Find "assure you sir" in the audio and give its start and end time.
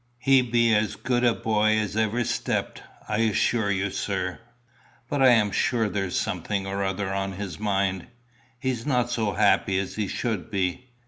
3.19-4.39